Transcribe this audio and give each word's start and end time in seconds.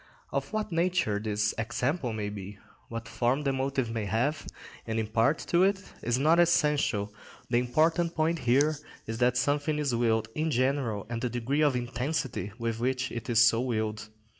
Of 0.31 0.51
what 0.51 0.71
nature 0.71 1.19
this 1.19 1.53
example 1.59 2.11
may 2.11 2.29
be, 2.29 2.57
what 2.89 3.07
form 3.07 3.43
the 3.43 3.53
motive 3.53 3.91
may 3.91 4.05
have 4.05 4.47
and 4.87 4.97
impart 4.99 5.37
to 5.51 5.61
it, 5.61 5.93
is 6.01 6.17
not 6.17 6.39
essential; 6.39 7.13
the 7.51 7.59
important 7.59 8.15
point 8.15 8.39
here 8.39 8.75
is 9.05 9.19
that 9.19 9.37
something 9.37 9.77
is 9.77 9.93
willed 9.93 10.27
in 10.33 10.49
general 10.49 11.05
and 11.07 11.21
the 11.21 11.29
degree 11.29 11.61
of 11.61 11.75
intensity 11.75 12.51
with 12.57 12.79
which 12.79 13.11
it 13.11 13.29
is 13.29 13.45
so 13.47 13.61
willed. 13.61 14.09